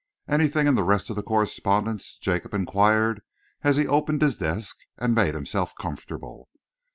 [0.27, 3.21] "Anything in the rest of the correspondence?" Jacob enquired,
[3.63, 6.49] as he opened his desk and made himself comfortable.